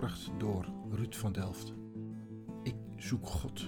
[0.00, 1.72] verzorgd door Ruud van Delft.
[2.62, 3.60] Ik zoek God.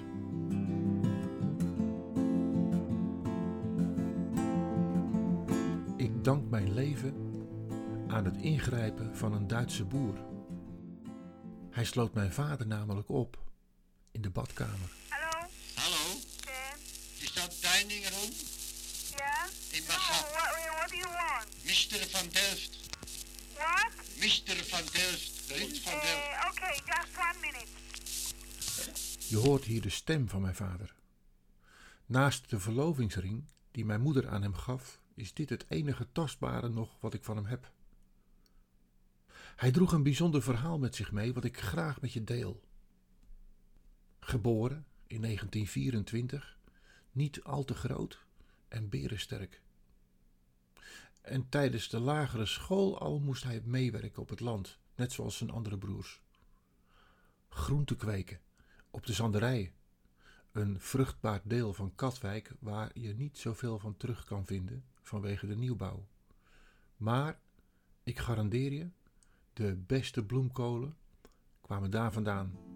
[5.97, 7.15] Ik dank mijn leven
[8.09, 10.15] aan het ingrijpen van een Duitse boer.
[11.71, 13.39] Hij sloot mijn vader namelijk op
[14.11, 14.91] in de badkamer.
[15.09, 15.49] Hallo?
[15.75, 16.19] Hallo,
[17.19, 18.31] is dat dining room?
[19.17, 19.45] Ja?
[19.73, 20.31] No, gaan.
[20.33, 21.65] what, what do you want?
[21.65, 22.09] Mr.
[22.09, 22.79] van Delft.
[23.55, 23.93] What?
[24.17, 24.65] Mr.
[24.65, 25.38] van Delft.
[25.49, 25.57] Van
[26.51, 27.67] okay, just one minute.
[29.29, 30.95] Je hoort hier de stem van mijn vader.
[32.07, 37.01] Naast de verlovingsring die mijn moeder aan hem gaf, is dit het enige tastbare nog
[37.01, 37.73] wat ik van hem heb.
[39.57, 42.61] Hij droeg een bijzonder verhaal met zich mee wat ik graag met je deel.
[44.21, 46.59] Geboren in 1924,
[47.13, 48.25] niet al te groot
[48.69, 49.61] en berensterk.
[51.21, 55.51] En tijdens de lagere school al moest hij meewerken op het land, net zoals zijn
[55.51, 56.23] andere broers.
[57.49, 58.41] Groente kweken
[58.91, 59.73] op de zanderijen,
[60.53, 65.57] een vruchtbaar deel van Katwijk waar je niet zoveel van terug kan vinden vanwege de
[65.57, 66.07] nieuwbouw.
[66.97, 67.41] Maar
[68.03, 68.89] ik garandeer je,
[69.53, 70.97] de beste bloemkolen
[71.61, 72.68] kwamen daar vandaan.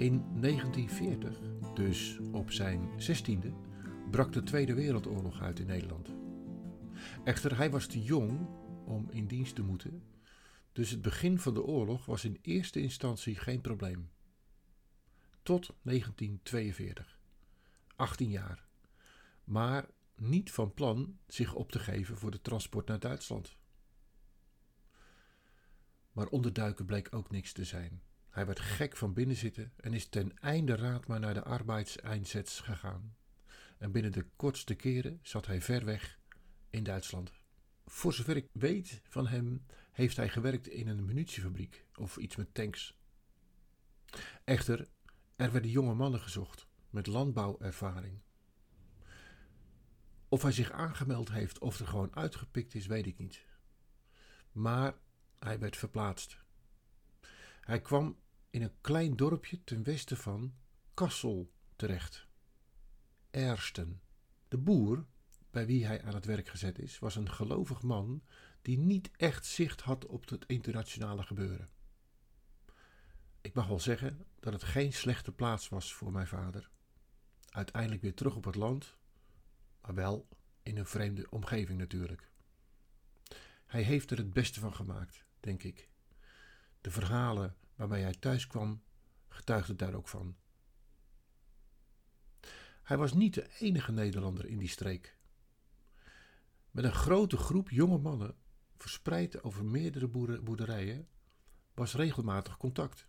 [0.00, 1.40] In 1940,
[1.74, 3.52] dus op zijn zestiende,
[4.10, 6.14] brak de Tweede Wereldoorlog uit in Nederland.
[7.24, 8.48] Echter, hij was te jong
[8.86, 10.02] om in dienst te moeten,
[10.72, 14.10] dus het begin van de oorlog was in eerste instantie geen probleem.
[15.42, 17.18] Tot 1942,
[17.96, 18.66] 18 jaar,
[19.44, 23.56] maar niet van plan zich op te geven voor de transport naar Duitsland.
[26.12, 28.02] Maar onderduiken bleek ook niks te zijn.
[28.30, 32.60] Hij werd gek van binnen zitten en is ten einde raad maar naar de arbeidseinzets
[32.60, 33.16] gegaan.
[33.78, 36.18] En binnen de kortste keren zat hij ver weg
[36.70, 37.32] in Duitsland.
[37.86, 42.54] Voor zover ik weet van hem, heeft hij gewerkt in een munitiefabriek of iets met
[42.54, 42.98] tanks.
[44.44, 44.88] Echter,
[45.36, 48.20] er werden jonge mannen gezocht met landbouwervaring.
[50.28, 53.44] Of hij zich aangemeld heeft of er gewoon uitgepikt is, weet ik niet.
[54.52, 54.94] Maar
[55.38, 56.38] hij werd verplaatst.
[57.70, 58.18] Hij kwam
[58.50, 60.54] in een klein dorpje ten westen van
[60.94, 62.26] Kassel terecht.
[63.30, 64.00] Ersten.
[64.48, 65.06] De boer,
[65.50, 68.22] bij wie hij aan het werk gezet is, was een gelovig man
[68.62, 71.68] die niet echt zicht had op het internationale gebeuren.
[73.40, 76.70] Ik mag wel zeggen dat het geen slechte plaats was voor mijn vader.
[77.48, 78.96] Uiteindelijk weer terug op het land,
[79.80, 80.28] maar wel
[80.62, 82.30] in een vreemde omgeving natuurlijk.
[83.66, 85.88] Hij heeft er het beste van gemaakt, denk ik.
[86.80, 88.82] De verhalen waarmee hij thuis kwam,
[89.28, 90.36] getuigden daar ook van.
[92.82, 95.16] Hij was niet de enige Nederlander in die streek.
[96.70, 98.34] Met een grote groep jonge mannen,
[98.76, 100.08] verspreid over meerdere
[100.42, 101.08] boerderijen,
[101.74, 103.06] was regelmatig contact.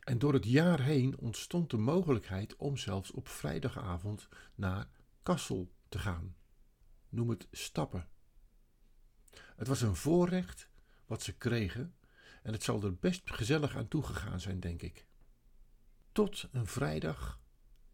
[0.00, 4.88] En door het jaar heen ontstond de mogelijkheid om zelfs op vrijdagavond naar
[5.22, 6.36] Kassel te gaan.
[7.08, 8.08] Noem het stappen.
[9.56, 10.68] Het was een voorrecht
[11.06, 11.94] wat ze kregen
[12.46, 15.06] en het zal er best gezellig aan toegegaan zijn, denk ik.
[16.12, 17.40] Tot een vrijdag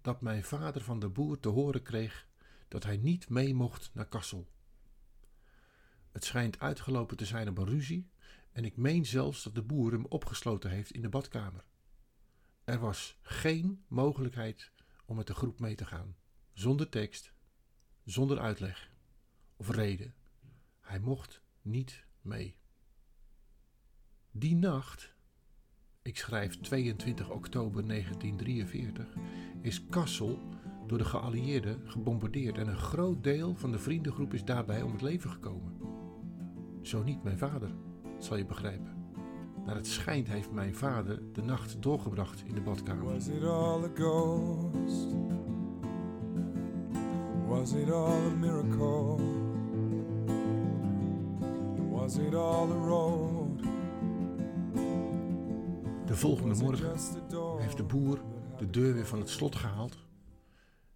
[0.00, 2.26] dat mijn vader van de boer te horen kreeg
[2.68, 4.48] dat hij niet mee mocht naar Kassel.
[6.10, 8.10] Het schijnt uitgelopen te zijn op een ruzie
[8.52, 11.64] en ik meen zelfs dat de boer hem opgesloten heeft in de badkamer.
[12.64, 14.72] Er was geen mogelijkheid
[15.04, 16.16] om met de groep mee te gaan,
[16.52, 17.32] zonder tekst,
[18.04, 18.90] zonder uitleg
[19.56, 20.14] of reden.
[20.80, 22.60] Hij mocht niet mee.
[24.34, 25.14] Die nacht,
[26.02, 29.06] ik schrijf 22 oktober 1943,
[29.60, 30.38] is Kassel
[30.86, 35.02] door de geallieerden gebombardeerd en een groot deel van de vriendengroep is daarbij om het
[35.02, 35.76] leven gekomen.
[36.82, 37.70] Zo niet mijn vader,
[38.18, 39.10] zal je begrijpen.
[39.66, 43.04] Naar het schijnt heeft mijn vader de nacht doorgebracht in de badkamer.
[43.04, 45.14] Was it all a ghost?
[47.46, 49.16] Was it all a miracle?
[51.90, 53.31] Was it all a road?
[56.12, 56.88] De volgende morgen
[57.60, 58.22] heeft de boer
[58.58, 59.96] de deur weer van het slot gehaald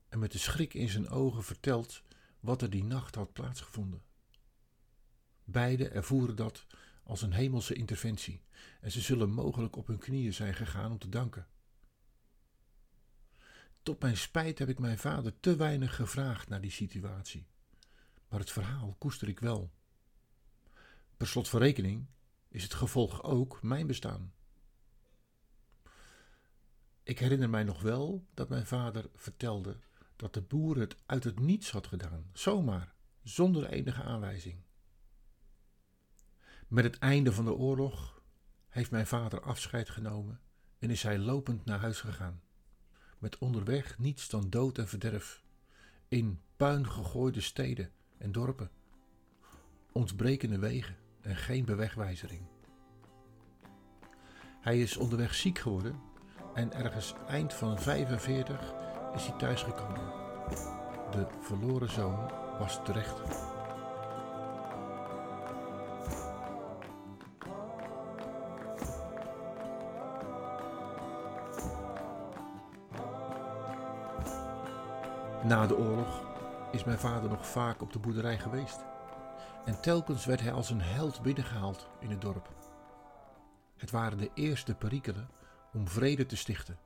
[0.09, 2.03] en met de schrik in zijn ogen verteld
[2.41, 4.03] wat er die nacht had plaatsgevonden.
[5.45, 6.67] Beiden ervoeren dat
[7.03, 8.43] als een hemelse interventie
[8.81, 11.47] en ze zullen mogelijk op hun knieën zijn gegaan om te danken.
[13.83, 17.47] Tot mijn spijt heb ik mijn vader te weinig gevraagd naar die situatie,
[18.29, 19.71] maar het verhaal koester ik wel.
[21.17, 22.07] Per slot van rekening
[22.49, 24.35] is het gevolg ook mijn bestaan.
[27.07, 29.77] Ik herinner mij nog wel dat mijn vader vertelde
[30.17, 34.57] dat de boer het uit het niets had gedaan, zomaar, zonder enige aanwijzing.
[36.69, 38.23] Met het einde van de oorlog
[38.69, 40.41] heeft mijn vader afscheid genomen
[40.79, 42.43] en is hij lopend naar huis gegaan.
[43.19, 45.45] Met onderweg niets dan dood en verderf,
[46.09, 48.71] in puin gegooide steden en dorpen,
[49.93, 52.47] ontbrekende wegen en geen bewegwijzering.
[54.61, 56.15] Hij is onderweg ziek geworden
[56.57, 58.75] en ergens eind van 45
[59.15, 60.13] is hij thuisgekomen.
[61.11, 63.21] De verloren zoon was terecht.
[75.43, 76.25] Na de oorlog
[76.73, 78.85] is mijn vader nog vaak op de boerderij geweest.
[79.65, 82.49] En telkens werd hij als een held binnengehaald in het dorp.
[83.77, 85.36] Het waren de eerste perikelen
[85.77, 86.79] om vrede te stichten.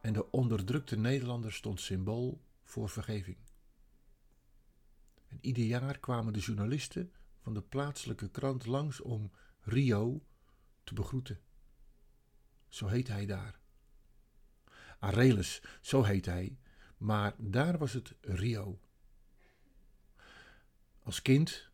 [0.00, 3.36] En de onderdrukte Nederlander stond symbool voor vergeving.
[5.28, 9.30] En ieder jaar kwamen de journalisten van de plaatselijke krant langs om
[9.60, 10.22] Rio
[10.84, 11.40] te begroeten.
[12.68, 13.58] Zo heet hij daar.
[14.98, 16.58] Arelis, zo heet hij,
[16.96, 18.80] maar daar was het Rio.
[21.02, 21.70] Als kind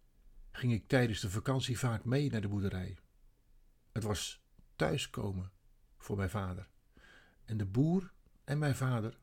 [0.51, 2.99] ging ik tijdens de vakantie vaak mee naar de boerderij.
[3.93, 4.45] Het was
[4.77, 5.55] thuiskomen
[6.07, 6.69] voor mijn vader.
[7.45, 8.13] En de boer
[8.45, 9.19] en mijn vader,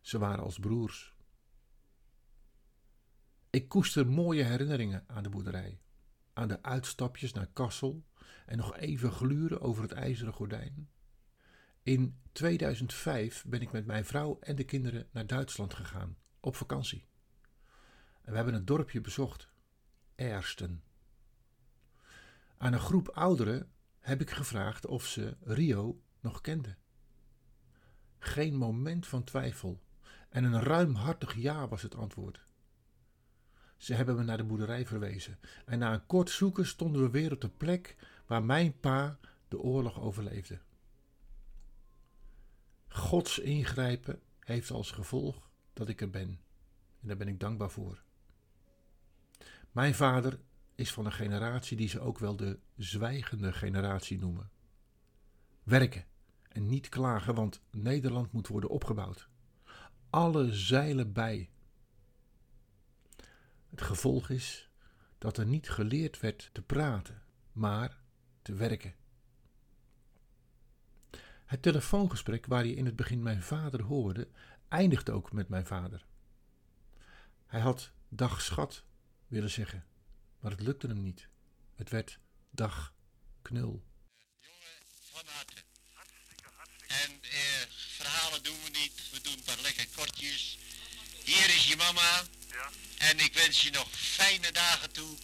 [0.00, 1.16] ze waren als broers.
[3.50, 5.80] Ik koester mooie herinneringen aan de boerderij,
[6.32, 8.04] aan de uitstapjes naar Kassel
[8.46, 10.90] en nog even gluren over het ijzeren gordijn.
[11.82, 17.06] In 2005 ben ik met mijn vrouw en de kinderen naar Duitsland gegaan, op vakantie.
[18.22, 19.48] En we hebben het dorpje bezocht,
[20.14, 20.82] Ersten.
[22.56, 26.78] Aan een groep ouderen heb ik gevraagd of ze Rio nog kenden.
[28.18, 29.82] Geen moment van twijfel
[30.28, 32.44] en een ruimhartig ja was het antwoord.
[33.76, 37.32] Ze hebben me naar de boerderij verwezen en na een kort zoeken stonden we weer
[37.32, 37.96] op de plek
[38.26, 39.18] waar mijn pa
[39.48, 40.60] de oorlog overleefde.
[42.88, 46.40] Gods ingrijpen heeft als gevolg dat ik er ben
[47.00, 48.02] en daar ben ik dankbaar voor.
[49.70, 50.40] Mijn vader
[50.74, 54.50] is van een generatie die ze ook wel de zwijgende generatie noemen.
[55.62, 56.04] Werken
[56.48, 59.28] en niet klagen, want Nederland moet worden opgebouwd.
[60.10, 61.50] Alle zeilen bij.
[63.70, 64.70] Het gevolg is
[65.18, 67.22] dat er niet geleerd werd te praten,
[67.52, 68.00] maar
[68.42, 68.94] te werken.
[71.44, 74.28] Het telefoongesprek waar je in het begin mijn vader hoorde,
[74.68, 76.06] eindigde ook met mijn vader.
[77.46, 78.84] Hij had dag schat
[79.26, 79.84] willen zeggen,
[80.42, 81.28] maar het lukte hem niet.
[81.76, 82.18] Het werd
[82.50, 82.92] dag
[83.42, 83.84] knul.
[84.40, 85.62] Jongen, van harte.
[86.86, 90.58] En eh, verhalen doen we niet, we doen een paar lekker kortjes.
[91.24, 92.22] Hier is je mama.
[92.48, 92.70] Ja.
[92.98, 95.16] En ik wens je nog fijne dagen toe.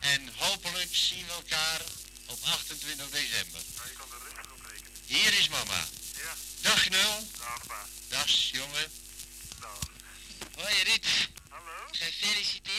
[0.00, 1.80] En hopelijk zien we elkaar
[2.26, 3.62] op 28 december.
[3.74, 5.00] Nou, je kan er rustig op rekenen.
[5.06, 5.86] Hier is mama.
[6.14, 6.34] Ja.
[6.60, 7.28] Dag Knul.
[7.38, 7.86] Dag, pa.
[8.08, 8.90] Dag jongen.
[9.60, 9.78] Dag.
[10.54, 11.06] Hoi Rit.
[11.48, 11.88] Hallo?
[11.90, 12.75] Gefeliciteerd.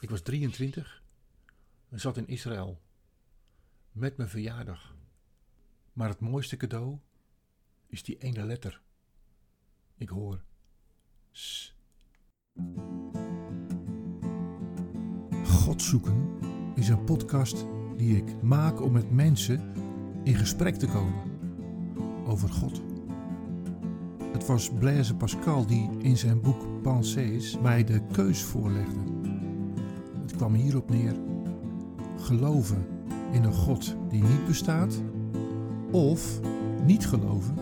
[0.00, 1.02] Ik was 23
[1.88, 2.80] en zat in Israël
[3.92, 4.94] met mijn verjaardag.
[5.92, 6.98] Maar het mooiste cadeau
[7.86, 8.80] is die ene letter.
[9.96, 10.42] Ik hoor
[11.30, 11.74] S.
[15.44, 16.38] God zoeken
[16.74, 17.66] is een podcast
[17.96, 19.72] die ik maak om met mensen
[20.24, 21.22] in gesprek te komen
[22.26, 22.82] over God.
[24.32, 29.19] Het was Blaise Pascal die in zijn boek Pensées mij de keus voorlegde.
[30.40, 31.14] Kwam hierop neer:
[32.16, 32.86] geloven
[33.32, 35.02] in een God die niet bestaat,
[35.90, 36.40] of
[36.84, 37.54] niet geloven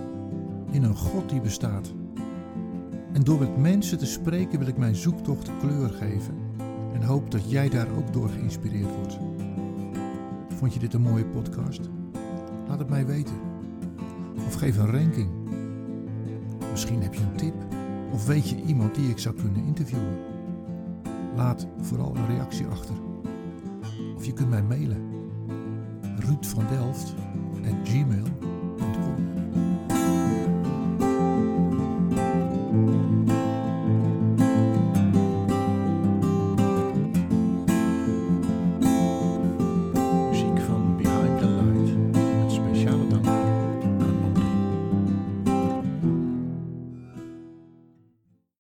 [0.70, 1.92] in een God die bestaat.
[3.12, 6.35] En door met mensen te spreken wil ik mijn zoektocht kleur geven
[6.92, 9.18] en hoop dat jij daar ook door geïnspireerd wordt.
[10.49, 11.80] Vond je dit een mooie podcast?
[12.68, 13.37] Laat het mij weten.
[14.47, 15.28] Of geef een ranking.
[16.70, 17.54] Misschien heb je een tip
[18.12, 20.38] of weet je iemand die ik zou kunnen interviewen.
[21.38, 22.95] Laat vooral een reactie achter.
[24.16, 25.02] Of je kunt mij mailen.
[26.18, 27.14] Ruud van Delft